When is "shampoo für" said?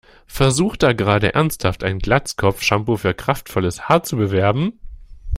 2.63-3.13